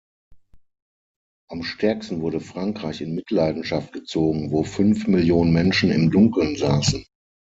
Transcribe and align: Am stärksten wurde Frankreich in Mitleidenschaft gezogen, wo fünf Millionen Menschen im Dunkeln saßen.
Am 1.51 1.61
stärksten 1.61 2.23
wurde 2.23 2.39
Frankreich 2.39 3.01
in 3.01 3.13
Mitleidenschaft 3.13 3.93
gezogen, 3.93 4.49
wo 4.51 4.63
fünf 4.63 5.05
Millionen 5.05 5.53
Menschen 5.53 5.91
im 5.91 6.09
Dunkeln 6.09 6.55
saßen. 6.55 7.05